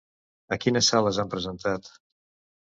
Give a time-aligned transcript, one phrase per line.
[0.55, 1.95] A quines sales han presentat?